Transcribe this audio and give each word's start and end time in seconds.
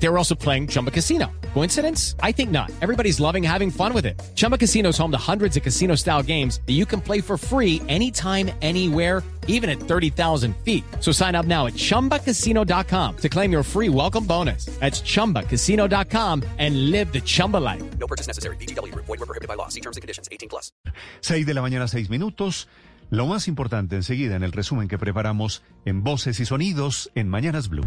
They 0.00 0.08
were 0.08 0.18
also 0.18 0.34
playing 0.34 0.68
Chumba 0.68 0.90
Casino. 0.90 1.30
Coincidence? 1.54 2.14
I 2.22 2.32
think 2.32 2.50
not. 2.50 2.70
Everybody's 2.80 3.18
loving 3.18 3.42
having 3.42 3.70
fun 3.70 3.92
with 3.92 4.06
it. 4.06 4.20
Chumba 4.36 4.56
Casino 4.56 4.90
is 4.90 4.98
home 4.98 5.10
to 5.10 5.18
hundreds 5.18 5.56
of 5.56 5.62
casino 5.62 5.96
style 5.96 6.22
games 6.22 6.60
that 6.66 6.74
you 6.74 6.86
can 6.86 7.00
play 7.00 7.20
for 7.20 7.36
free 7.36 7.82
anytime, 7.88 8.50
anywhere, 8.62 9.22
even 9.48 9.68
at 9.68 9.80
30,000 9.80 10.54
feet. 10.64 10.84
So 11.00 11.10
sign 11.10 11.34
up 11.34 11.46
now 11.46 11.66
at 11.66 11.74
chumbacasino.com 11.74 13.16
to 13.16 13.28
claim 13.28 13.50
your 13.50 13.64
free 13.64 13.88
welcome 13.88 14.24
bonus. 14.24 14.66
That's 14.78 15.00
chumbacasino.com 15.02 16.44
and 16.58 16.90
live 16.90 17.12
the 17.12 17.20
Chumba 17.20 17.56
life. 17.56 17.82
No 17.98 18.06
purchase 18.06 18.28
necessary. 18.28 18.56
BGW. 18.56 18.94
Void 18.94 19.08
were 19.08 19.26
prohibited 19.26 19.48
by 19.48 19.54
law. 19.54 19.68
See 19.68 19.80
terms 19.80 19.96
and 19.96 20.02
conditions. 20.02 20.28
18 20.30 20.48
plus. 20.48 20.70
6 21.22 21.44
de 21.44 21.54
la 21.54 21.62
mañana, 21.62 21.88
6 21.88 22.08
minutos. 22.08 22.68
Lo 23.10 23.26
más 23.26 23.48
importante 23.48 23.96
enseguida 23.96 24.36
en 24.36 24.42
el 24.42 24.52
resumen 24.52 24.86
que 24.86 24.98
preparamos 24.98 25.62
en 25.86 26.04
Voces 26.04 26.40
y 26.40 26.44
Sonidos 26.44 27.10
en 27.14 27.30
Mañanas 27.30 27.70
Blue. 27.70 27.86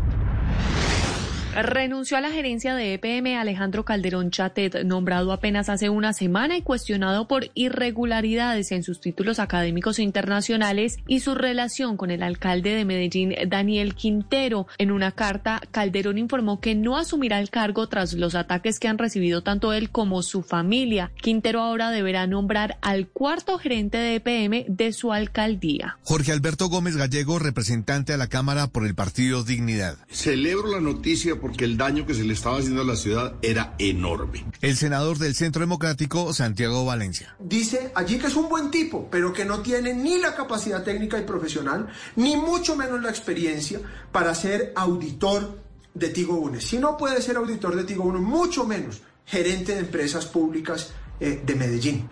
Renunció 1.54 2.16
a 2.16 2.22
la 2.22 2.32
gerencia 2.32 2.76
de 2.76 2.94
EPM 2.94 3.36
Alejandro 3.36 3.84
Calderón 3.84 4.32
Chatet, 4.32 4.86
nombrado 4.86 5.34
apenas 5.34 5.68
hace 5.68 5.90
una 5.90 6.14
semana 6.14 6.56
y 6.56 6.62
cuestionado 6.62 7.28
por 7.28 7.52
irregularidades 7.56 8.72
en 8.72 8.84
sus 8.84 9.02
títulos 9.02 9.38
académicos 9.38 10.00
internacionales 10.00 10.98
y 11.08 11.20
su 11.20 11.36
relación 11.36 11.98
con 11.98 12.10
el 12.10 12.24
alcalde 12.24 12.74
de 12.74 12.86
Medellín, 12.86 13.36
Daniel 13.50 13.96
Quintero. 13.96 14.66
En 14.78 14.92
una 14.92 15.12
carta, 15.12 15.62
Calderón 15.72 16.18
informó 16.18 16.62
que 16.62 16.74
no 16.74 16.96
asumirá 16.96 17.40
el 17.40 17.50
cargo 17.50 17.86
tras 17.90 18.14
los 18.14 18.34
ataques 18.34 18.80
que 18.80 18.88
han 18.88 18.98
recibido 18.98 19.44
tanto 19.44 19.74
él 19.74 19.90
como 19.90 20.24
su 20.24 20.44
familia. 20.44 21.12
Quintero 21.22 21.60
ahora 21.60 21.92
deberá 21.92 22.28
nombrar 22.28 22.78
al 22.82 23.10
cuarto 23.10 23.58
gerente 23.58 23.98
de 23.98 24.16
EPM 24.16 24.66
de 24.70 24.94
su 24.94 25.12
alcaldía. 25.12 25.98
Jorge 26.04 26.32
Alberto 26.32 26.70
Gómez 26.70 26.96
Gallego, 26.96 27.40
representante 27.40 28.14
a 28.14 28.18
la 28.18 28.28
Cámara 28.28 28.68
por 28.68 28.86
el 28.86 28.96
Partido 28.96 29.44
Dignidad. 29.44 29.98
Celebro 30.10 30.72
la 30.72 30.80
noticia 30.80 31.41
porque 31.42 31.66
el 31.66 31.76
daño 31.76 32.06
que 32.06 32.14
se 32.14 32.24
le 32.24 32.34
estaba 32.34 32.60
haciendo 32.60 32.82
a 32.82 32.86
la 32.86 32.96
ciudad 32.96 33.36
era 33.42 33.76
enorme. 33.80 34.46
El 34.62 34.78
senador 34.78 35.18
del 35.18 35.36
Centro 35.36 35.62
Democrático, 35.62 36.32
Santiago 36.34 36.86
Valencia. 36.86 37.36
Dice 37.40 37.92
allí 37.96 38.20
que 38.20 38.28
es 38.28 38.36
un 38.36 38.48
buen 38.48 38.72
tipo, 38.72 39.10
pero 39.10 39.34
que 39.34 39.44
no 39.44 39.62
tiene 39.62 39.94
ni 39.94 40.20
la 40.20 40.36
capacidad 40.36 40.84
técnica 40.84 41.20
y 41.20 41.24
profesional, 41.24 41.88
ni 42.16 42.38
mucho 42.38 42.76
menos 42.76 43.02
la 43.02 43.10
experiencia 43.10 43.80
para 44.12 44.36
ser 44.36 44.72
auditor 44.76 45.60
de 45.94 46.10
Tigo 46.10 46.36
Unes. 46.36 46.66
Si 46.66 46.78
no 46.78 46.96
puede 46.98 47.22
ser 47.22 47.38
auditor 47.38 47.76
de 47.76 47.84
Tigo 47.84 48.04
Unes, 48.04 48.22
mucho 48.22 48.66
menos 48.66 49.02
gerente 49.26 49.74
de 49.74 49.80
empresas 49.80 50.26
públicas 50.26 50.92
eh, 51.20 51.42
de 51.46 51.56
Medellín. 51.56 52.10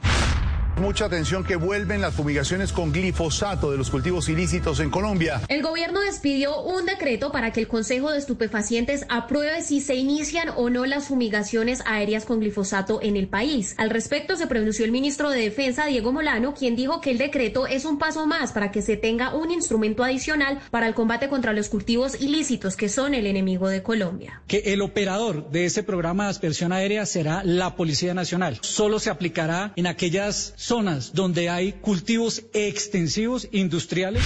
Mucha 0.80 1.06
atención 1.06 1.44
que 1.44 1.58
vuelven 1.58 2.00
las 2.00 2.14
fumigaciones 2.14 2.72
con 2.72 2.94
glifosato 2.94 3.70
de 3.72 3.78
los 3.78 3.90
cultivos 3.90 4.30
ilícitos 4.30 4.80
en 4.80 4.90
Colombia. 4.90 5.42
El 5.50 5.62
gobierno 5.62 6.00
despidió 6.00 6.62
un 6.62 6.86
decreto 6.86 7.34
para 7.34 7.52
que 7.52 7.60
el 7.60 7.68
Consejo 7.68 8.12
de 8.12 8.18
Estupefacientes 8.18 9.06
apruebe 9.10 9.62
si 9.62 9.82
se 9.82 9.96
inician 9.96 10.50
o 10.56 10.70
no 10.70 10.86
las 10.86 11.08
fumigaciones 11.08 11.84
aéreas 11.86 12.24
con 12.24 12.40
glifosato 12.40 13.02
en 13.02 13.18
el 13.18 13.28
país. 13.28 13.76
Al 13.78 13.90
respecto 13.90 14.38
se 14.38 14.48
pronunció 14.48 14.86
el 14.86 14.94
ministro 14.94 15.30
de 15.30 15.42
Defensa, 15.42 15.86
Diego 15.86 16.14
Molano, 16.14 16.54
quien 16.54 16.78
dijo 16.78 17.02
que 17.02 17.12
el 17.12 17.18
decreto 17.18 17.68
es 17.68 17.84
un 17.84 18.00
paso 18.00 18.26
más 18.26 18.54
para 18.54 18.72
que 18.72 18.82
se 18.82 18.96
tenga 18.96 19.36
un 19.36 19.52
instrumento 19.52 20.06
adicional 20.06 20.62
para 20.72 20.88
el 20.88 20.94
combate 20.94 21.28
contra 21.28 21.52
los 21.52 21.68
cultivos 21.68 22.22
ilícitos 22.22 22.78
que 22.78 22.88
son 22.88 23.14
el 23.14 23.28
enemigo 23.28 23.68
de 23.68 23.84
Colombia. 23.84 24.44
Que 24.48 24.60
el 24.74 24.82
operador 24.82 25.52
de 25.52 25.66
ese 25.66 25.84
programa 25.84 26.24
de 26.24 26.30
aspersión 26.30 26.72
aérea 26.72 27.06
será 27.06 27.44
la 27.44 27.76
Policía 27.76 28.14
Nacional. 28.14 28.60
Solo 28.62 29.00
se 29.00 29.10
aplicará 29.10 29.74
en 29.76 29.86
aquellas 29.86 30.54
zonas 30.70 31.14
donde 31.16 31.50
hay 31.50 31.74
cultivos 31.74 32.44
extensivos 32.54 33.48
industriales. 33.52 34.22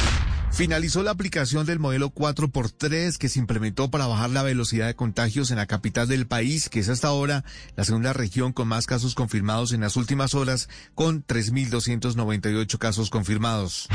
Finalizó 0.51 1.01
la 1.01 1.11
aplicación 1.11 1.65
del 1.65 1.79
modelo 1.79 2.09
4x3 2.09 3.17
que 3.17 3.29
se 3.29 3.39
implementó 3.39 3.89
para 3.89 4.07
bajar 4.07 4.29
la 4.29 4.43
velocidad 4.43 4.87
de 4.87 4.93
contagios 4.93 5.51
en 5.51 5.57
la 5.57 5.67
capital 5.67 6.09
del 6.09 6.27
país, 6.27 6.67
que 6.67 6.81
es 6.81 6.89
hasta 6.89 7.07
ahora 7.07 7.45
la 7.77 7.85
segunda 7.85 8.11
región 8.11 8.51
con 8.51 8.67
más 8.67 8.85
casos 8.85 9.15
confirmados 9.15 9.71
en 9.71 9.79
las 9.79 9.95
últimas 9.95 10.35
horas, 10.35 10.67
con 10.95 11.25
3.298 11.25 12.77
casos 12.77 13.09
confirmados. 13.09 13.87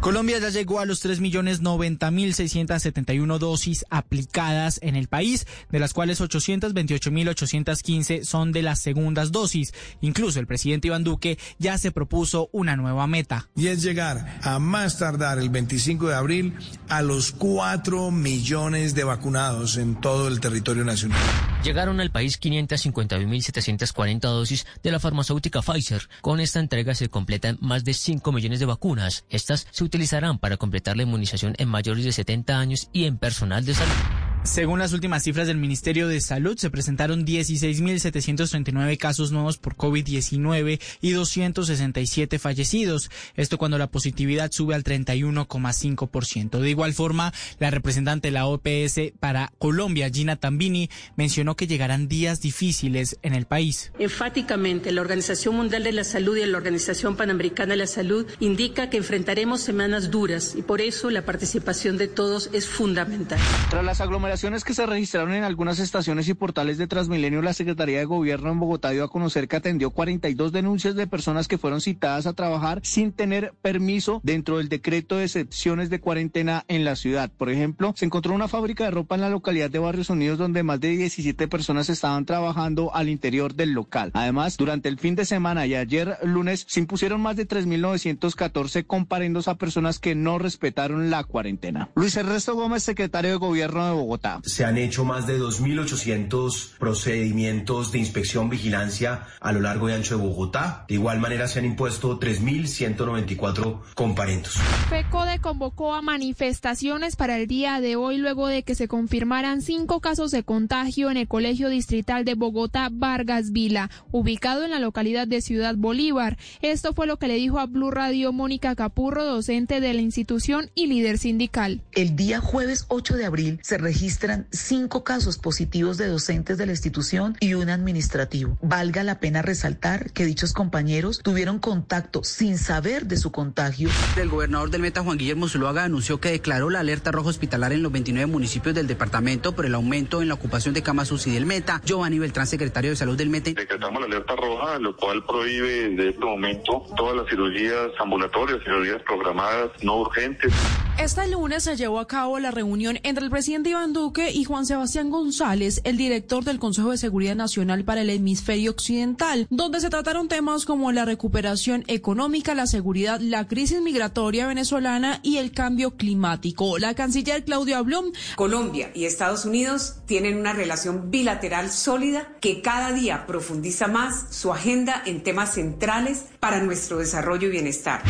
Colombia 0.00 0.38
ya 0.38 0.50
llegó 0.50 0.78
a 0.78 0.86
los 0.86 1.04
3.090.671 1.04 3.38
dosis 3.38 3.84
aplicadas 3.90 4.78
en 4.82 4.94
el 4.94 5.08
país, 5.08 5.48
de 5.70 5.80
las 5.80 5.92
cuales 5.92 6.20
828.815 6.20 8.22
son 8.22 8.52
de 8.52 8.62
las 8.62 8.78
segundas 8.78 9.32
dosis. 9.32 9.74
Incluso 10.00 10.38
el 10.38 10.46
presidente 10.46 10.86
Iván 10.88 11.02
Duque 11.02 11.36
ya 11.58 11.76
se 11.78 11.90
propuso 11.90 12.48
una 12.52 12.76
nueva 12.76 13.08
meta. 13.08 13.48
Y 13.56 13.66
es 13.66 13.82
llegar 13.82 14.38
a 14.42 14.60
más 14.60 14.98
tardar 14.98 15.38
el 15.38 15.50
25 15.50 16.08
de 16.08 16.14
abril 16.14 16.54
a 16.88 17.02
los 17.02 17.32
4 17.32 18.12
millones 18.12 18.94
de 18.94 19.04
vacunados 19.04 19.76
en 19.76 20.00
todo 20.00 20.28
el 20.28 20.40
territorio 20.40 20.84
nacional. 20.84 21.18
Llegaron 21.64 22.00
al 22.00 22.10
país 22.10 22.40
551.740 22.40 24.20
dosis 24.20 24.66
de 24.82 24.92
la 24.92 25.00
farmacéutica 25.00 25.60
Pfizer. 25.60 26.08
Con 26.20 26.40
esta 26.40 26.60
entrega 26.60 26.94
se 26.94 27.08
completan 27.08 27.58
más 27.60 27.84
de 27.84 27.94
5 27.94 28.30
millones 28.32 28.60
de 28.60 28.66
vacunas. 28.66 29.24
Estas 29.28 29.66
se 29.70 29.84
utilizarán 29.84 30.38
para 30.38 30.56
completar 30.56 30.96
la 30.96 31.02
inmunización 31.02 31.54
en 31.58 31.68
mayores 31.68 32.04
de 32.04 32.12
70 32.12 32.58
años 32.58 32.88
y 32.92 33.04
en 33.04 33.18
personal 33.18 33.64
de 33.64 33.74
salud. 33.74 34.17
Según 34.48 34.78
las 34.78 34.94
últimas 34.94 35.24
cifras 35.24 35.46
del 35.46 35.58
Ministerio 35.58 36.08
de 36.08 36.22
Salud, 36.22 36.56
se 36.56 36.70
presentaron 36.70 37.26
16.739 37.26 38.96
casos 38.96 39.30
nuevos 39.30 39.58
por 39.58 39.76
COVID-19 39.76 40.80
y 41.02 41.10
267 41.10 42.38
fallecidos. 42.38 43.10
Esto 43.36 43.58
cuando 43.58 43.76
la 43.76 43.88
positividad 43.88 44.50
sube 44.50 44.74
al 44.74 44.84
31,5%. 44.84 46.60
De 46.60 46.70
igual 46.70 46.94
forma, 46.94 47.34
la 47.58 47.70
representante 47.70 48.28
de 48.28 48.32
la 48.32 48.46
OPS 48.46 49.12
para 49.20 49.52
Colombia, 49.58 50.10
Gina 50.10 50.36
Tambini, 50.36 50.88
mencionó 51.14 51.54
que 51.54 51.66
llegarán 51.66 52.08
días 52.08 52.40
difíciles 52.40 53.18
en 53.22 53.34
el 53.34 53.44
país. 53.44 53.92
Enfáticamente, 53.98 54.92
la 54.92 55.02
Organización 55.02 55.56
Mundial 55.56 55.84
de 55.84 55.92
la 55.92 56.04
Salud 56.04 56.38
y 56.38 56.46
la 56.46 56.56
Organización 56.56 57.16
Panamericana 57.16 57.72
de 57.72 57.76
la 57.76 57.86
Salud 57.86 58.26
indica 58.40 58.88
que 58.88 58.96
enfrentaremos 58.96 59.60
semanas 59.60 60.10
duras 60.10 60.54
y 60.56 60.62
por 60.62 60.80
eso 60.80 61.10
la 61.10 61.26
participación 61.26 61.98
de 61.98 62.08
todos 62.08 62.48
es 62.54 62.66
fundamental. 62.66 63.38
Tras 63.68 63.84
las 63.84 64.00
aglomeraciones 64.00 64.37
que 64.38 64.72
se 64.72 64.86
registraron 64.86 65.32
en 65.32 65.42
algunas 65.42 65.80
estaciones 65.80 66.28
y 66.28 66.34
portales 66.34 66.78
de 66.78 66.86
Transmilenio, 66.86 67.42
la 67.42 67.52
Secretaría 67.52 67.98
de 67.98 68.04
Gobierno 68.04 68.52
en 68.52 68.60
Bogotá 68.60 68.90
dio 68.90 69.02
a 69.02 69.10
conocer 69.10 69.48
que 69.48 69.56
atendió 69.56 69.90
42 69.90 70.52
denuncias 70.52 70.94
de 70.94 71.08
personas 71.08 71.48
que 71.48 71.58
fueron 71.58 71.80
citadas 71.80 72.26
a 72.26 72.34
trabajar 72.34 72.78
sin 72.84 73.10
tener 73.10 73.52
permiso 73.62 74.20
dentro 74.22 74.58
del 74.58 74.68
decreto 74.68 75.16
de 75.16 75.24
excepciones 75.24 75.90
de 75.90 76.00
cuarentena 76.00 76.64
en 76.68 76.84
la 76.84 76.94
ciudad. 76.94 77.32
Por 77.36 77.50
ejemplo, 77.50 77.94
se 77.96 78.04
encontró 78.04 78.32
una 78.32 78.46
fábrica 78.46 78.84
de 78.84 78.92
ropa 78.92 79.16
en 79.16 79.22
la 79.22 79.28
localidad 79.28 79.70
de 79.70 79.80
Barrios 79.80 80.08
Unidos 80.08 80.38
donde 80.38 80.62
más 80.62 80.78
de 80.78 80.90
17 80.90 81.48
personas 81.48 81.88
estaban 81.88 82.24
trabajando 82.24 82.94
al 82.94 83.08
interior 83.08 83.54
del 83.54 83.72
local. 83.72 84.12
Además, 84.14 84.56
durante 84.56 84.88
el 84.88 85.00
fin 85.00 85.16
de 85.16 85.24
semana 85.24 85.66
y 85.66 85.74
ayer 85.74 86.16
lunes 86.22 86.64
se 86.68 86.78
impusieron 86.78 87.20
más 87.20 87.34
de 87.34 87.48
3.914 87.48 88.86
comparendos 88.86 89.48
a 89.48 89.56
personas 89.56 89.98
que 89.98 90.14
no 90.14 90.38
respetaron 90.38 91.10
la 91.10 91.24
cuarentena. 91.24 91.90
Luis 91.96 92.16
Ernesto 92.16 92.54
Gómez, 92.54 92.84
secretario 92.84 93.32
de 93.32 93.36
Gobierno 93.36 93.84
de 93.84 93.92
Bogotá. 93.92 94.17
Se 94.44 94.64
han 94.64 94.78
hecho 94.78 95.04
más 95.04 95.26
de 95.26 95.38
2.800 95.38 96.76
procedimientos 96.78 97.92
de 97.92 97.98
inspección 97.98 98.48
vigilancia 98.48 99.26
a 99.40 99.52
lo 99.52 99.60
largo 99.60 99.88
y 99.88 99.92
ancho 99.92 100.16
de 100.16 100.22
Bogotá. 100.22 100.84
De 100.88 100.94
igual 100.94 101.20
manera 101.20 101.48
se 101.48 101.58
han 101.58 101.64
impuesto 101.64 102.18
3.194 102.18 103.80
comparendos. 103.94 104.54
FECODE 104.88 105.40
convocó 105.40 105.94
a 105.94 106.02
manifestaciones 106.02 107.16
para 107.16 107.38
el 107.38 107.46
día 107.46 107.80
de 107.80 107.96
hoy 107.96 108.18
luego 108.18 108.48
de 108.48 108.62
que 108.62 108.74
se 108.74 108.88
confirmaran 108.88 109.62
cinco 109.62 110.00
casos 110.00 110.30
de 110.30 110.42
contagio 110.42 111.10
en 111.10 111.16
el 111.16 111.28
Colegio 111.28 111.68
Distrital 111.68 112.24
de 112.24 112.34
Bogotá 112.34 112.88
Vargas 112.90 113.52
Vila, 113.52 113.90
ubicado 114.10 114.64
en 114.64 114.70
la 114.70 114.78
localidad 114.78 115.26
de 115.26 115.40
Ciudad 115.40 115.74
Bolívar. 115.76 116.36
Esto 116.62 116.94
fue 116.94 117.06
lo 117.06 117.18
que 117.18 117.28
le 117.28 117.34
dijo 117.34 117.58
a 117.58 117.66
Blue 117.66 117.90
Radio 117.90 118.32
Mónica 118.32 118.74
Capurro, 118.74 119.24
docente 119.24 119.80
de 119.80 119.94
la 119.94 120.00
institución 120.00 120.70
y 120.74 120.86
líder 120.86 121.18
sindical. 121.18 121.82
El 121.92 122.16
día 122.16 122.40
jueves 122.40 122.86
8 122.88 123.16
de 123.16 123.26
abril 123.26 123.60
se 123.62 123.78
registran 124.08 124.46
cinco 124.50 125.04
casos 125.04 125.36
positivos 125.36 125.98
de 125.98 126.06
docentes 126.06 126.56
de 126.56 126.64
la 126.64 126.72
institución 126.72 127.36
y 127.40 127.52
un 127.52 127.68
administrativo. 127.68 128.56
Valga 128.62 129.02
la 129.04 129.20
pena 129.20 129.42
resaltar 129.42 130.12
que 130.12 130.24
dichos 130.24 130.54
compañeros 130.54 131.20
tuvieron 131.22 131.58
contacto 131.58 132.24
sin 132.24 132.56
saber 132.56 133.04
de 133.04 133.18
su 133.18 133.32
contagio. 133.32 133.90
El 134.16 134.30
gobernador 134.30 134.70
del 134.70 134.80
Meta, 134.80 135.02
Juan 135.02 135.18
Guillermo 135.18 135.46
Zuluaga, 135.46 135.84
anunció 135.84 136.22
que 136.22 136.30
declaró 136.30 136.70
la 136.70 136.80
alerta 136.80 137.12
roja 137.12 137.28
hospitalaria 137.28 137.76
en 137.76 137.82
los 137.82 137.92
29 137.92 138.24
municipios 138.24 138.74
del 138.74 138.86
departamento 138.86 139.54
por 139.54 139.66
el 139.66 139.74
aumento 139.74 140.22
en 140.22 140.28
la 140.28 140.34
ocupación 140.34 140.72
de 140.72 140.82
camas 140.82 141.12
UCI 141.12 141.32
del 141.32 141.44
Meta. 141.44 141.82
Giovanni 141.84 142.18
Beltrán, 142.18 142.46
secretario 142.46 142.88
de 142.88 142.96
Salud 142.96 143.18
del 143.18 143.28
Meta. 143.28 143.50
Decretamos 143.50 144.00
la 144.00 144.06
alerta 144.06 144.34
roja, 144.36 144.78
lo 144.78 144.96
cual 144.96 145.22
prohíbe 145.26 145.90
desde 145.90 146.08
este 146.12 146.24
momento 146.24 146.86
todas 146.96 147.14
las 147.14 147.28
cirugías 147.28 147.90
ambulatorias, 148.00 148.60
cirugías 148.64 149.02
programadas 149.02 149.70
no 149.82 149.98
urgentes. 149.98 150.54
Este 150.98 151.28
lunes 151.28 151.62
se 151.62 151.76
llevó 151.76 152.00
a 152.00 152.08
cabo 152.08 152.40
la 152.40 152.50
reunión 152.50 152.98
entre 153.04 153.24
el 153.24 153.30
presidente 153.30 153.70
Iván 153.70 153.92
Duque 153.92 154.32
y 154.32 154.42
Juan 154.42 154.66
Sebastián 154.66 155.10
González, 155.10 155.80
el 155.84 155.96
director 155.96 156.42
del 156.42 156.58
Consejo 156.58 156.90
de 156.90 156.98
Seguridad 156.98 157.36
Nacional 157.36 157.84
para 157.84 158.00
el 158.00 158.10
Hemisferio 158.10 158.72
Occidental, 158.72 159.46
donde 159.48 159.80
se 159.80 159.90
trataron 159.90 160.26
temas 160.26 160.64
como 160.64 160.90
la 160.90 161.04
recuperación 161.04 161.84
económica, 161.86 162.56
la 162.56 162.66
seguridad, 162.66 163.20
la 163.20 163.46
crisis 163.46 163.80
migratoria 163.80 164.48
venezolana 164.48 165.20
y 165.22 165.36
el 165.36 165.52
cambio 165.52 165.92
climático. 165.92 166.78
La 166.78 166.94
canciller 166.94 167.44
Claudia 167.44 167.80
Blum. 167.82 168.06
Colombia 168.34 168.90
y 168.92 169.04
Estados 169.04 169.44
Unidos 169.44 169.98
tienen 170.04 170.36
una 170.36 170.52
relación 170.52 171.12
bilateral 171.12 171.70
sólida 171.70 172.26
que 172.40 172.60
cada 172.60 172.92
día 172.92 173.24
profundiza 173.24 173.86
más 173.86 174.34
su 174.34 174.52
agenda 174.52 175.00
en 175.06 175.22
temas 175.22 175.54
centrales 175.54 176.24
para 176.40 176.60
nuestro 176.60 176.98
desarrollo 176.98 177.46
y 177.46 177.52
bienestar. 177.52 178.02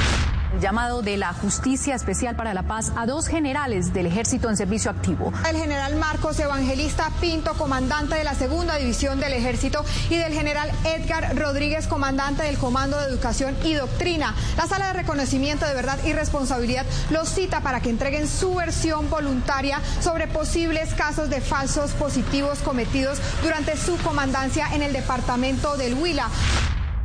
El 0.53 0.61
llamado 0.61 1.03
de 1.03 1.17
la 1.17 1.33
Justicia 1.35 1.95
Especial 1.95 2.35
para 2.35 2.55
la 2.55 2.63
Paz 2.63 2.93
a 2.97 3.07
dos 3.07 3.27
generales 3.27 3.93
del 3.93 4.07
Ejército 4.07 4.49
en 4.49 4.57
servicio 4.57 4.91
activo. 4.91 5.33
El 5.49 5.57
general 5.57 5.97
Marcos 5.97 6.39
Evangelista 6.41 7.11
Pinto, 7.21 7.55
comandante 7.55 8.15
de 8.15 8.25
la 8.25 8.35
Segunda 8.35 8.77
División 8.77 9.21
del 9.21 9.35
Ejército, 9.35 9.85
y 10.09 10.17
del 10.17 10.33
general 10.33 10.71
Edgar 10.85 11.37
Rodríguez, 11.37 11.87
comandante 11.87 12.45
del 12.45 12.57
Comando 12.57 12.99
de 12.99 13.09
Educación 13.09 13.57
y 13.63 13.75
Doctrina. 13.75 14.35
La 14.57 14.67
Sala 14.67 14.89
de 14.89 14.95
Reconocimiento 14.95 15.67
de 15.67 15.75
Verdad 15.75 15.99
y 16.05 16.13
Responsabilidad 16.13 16.87
los 17.11 17.29
cita 17.29 17.61
para 17.61 17.81
que 17.81 17.91
entreguen 17.91 18.27
su 18.27 18.55
versión 18.55 19.11
voluntaria 19.11 19.81
sobre 20.01 20.29
posibles 20.29 20.95
casos 20.95 21.29
de 21.29 21.41
falsos 21.41 21.93
positivos 21.93 22.61
cometidos 22.61 23.19
durante 23.43 23.77
su 23.77 23.97
comandancia 23.99 24.67
en 24.75 24.83
el 24.83 24.93
departamento 24.93 25.77
del 25.77 25.95
Huila. 25.95 26.29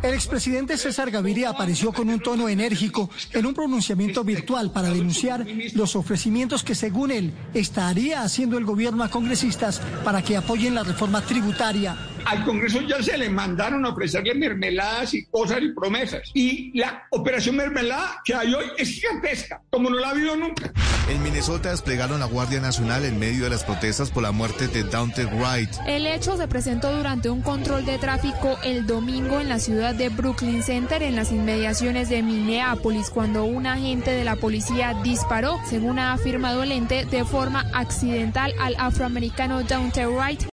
El 0.04 0.14
expresidente 0.14 0.76
César 0.76 1.10
Gaviria 1.10 1.50
apareció 1.50 1.94
con 1.94 2.10
un 2.10 2.20
tono 2.20 2.50
enérgico 2.50 3.10
en 3.32 3.46
un 3.46 3.54
pronunciamiento 3.54 4.26
virtual 4.26 4.70
para 4.74 4.90
denunciar 4.90 5.46
los 5.76 5.96
ofrecimientos 5.96 6.62
que, 6.62 6.76
según 6.76 7.10
él, 7.10 7.34
estaría 7.54 8.22
haciendo 8.22 8.58
el 8.58 8.66
gobierno 8.66 9.06
a 9.06 9.10
congresistas 9.10 9.80
para 10.04 10.22
que 10.22 10.36
apoyen 10.36 10.76
la 10.76 10.84
reforma 10.84 11.22
tributaria. 11.22 11.96
Al 12.26 12.44
Congreso 12.44 12.82
ya 12.82 13.02
se 13.02 13.18
le 13.18 13.30
mandaron 13.30 13.86
a 13.86 13.90
ofrecerle 13.92 14.36
mermeladas 14.36 15.14
y 15.14 15.24
cosas 15.24 15.60
y 15.62 15.70
promesas. 15.70 16.30
Y 16.34 16.78
la 16.78 17.08
operación 17.12 17.56
mermelada 17.56 18.22
que 18.26 18.36
hay 18.36 18.54
hoy 18.54 18.66
es 18.78 18.90
gigantesca, 18.90 19.62
como 19.70 19.90
no 19.90 20.00
la 20.00 20.08
ha 20.08 20.12
habido 20.12 20.36
nunca. 20.36 20.74
En 21.10 21.22
Minnesota 21.22 21.72
desplegaron 21.72 22.22
la 22.22 22.28
Guardia 22.28 22.62
Nacional 22.62 23.04
en 23.04 23.20
medio 23.20 23.44
de 23.44 23.50
las 23.50 23.66
protestas 23.66 24.10
por 24.10 24.24
la 24.24 24.32
muerte 24.32 24.70
de 24.70 24.86
Daunte 24.86 25.26
Wright. 25.26 25.70
El 25.86 26.08
hecho 26.08 26.38
se 26.38 26.48
presentó 26.48 26.96
durante 26.96 27.30
un 27.30 27.42
control 27.42 27.86
de 27.86 27.98
tráfico 27.98 28.58
el 28.64 28.88
domingo 28.88 29.42
en 29.42 29.50
la 29.50 29.60
ciudad 29.60 29.94
de 29.94 30.08
Brooklyn 30.08 30.64
Center, 30.64 31.04
en 31.04 31.18
las 31.18 31.32
inmediaciones 31.34 32.08
de 32.08 32.24
Minneapolis, 32.24 33.10
cuando 33.10 33.44
un 33.44 33.68
agente 33.68 34.12
de 34.12 34.24
la 34.24 34.38
policía 34.38 34.98
disparó, 35.04 35.60
según 35.70 36.00
ha 36.00 36.14
afirmado 36.14 36.64
el 36.64 36.72
ente, 36.72 37.04
de 37.04 37.26
forma 37.26 37.66
accidental 37.74 38.54
al 38.58 38.76
afroamericano 38.80 39.62
Daunte 39.64 40.08
Wright. 40.08 40.46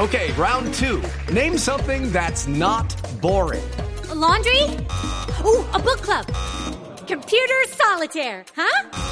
Okay, 0.00 0.32
round 0.36 0.74
two. 0.74 1.00
Name 1.32 1.56
something 1.56 2.10
that's 2.10 2.48
not 2.48 2.92
boring. 3.20 3.62
A 4.10 4.14
laundry? 4.14 4.62
Ooh, 5.44 5.64
a 5.72 5.78
book 5.78 6.02
club. 6.02 6.26
Computer 7.06 7.64
solitaire, 7.76 8.44
huh? 8.56 9.11